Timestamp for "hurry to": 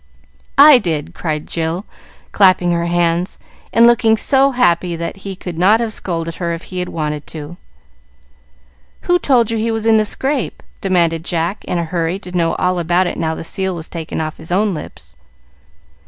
11.85-12.35